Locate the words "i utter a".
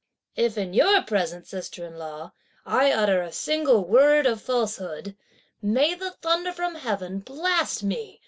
2.65-3.31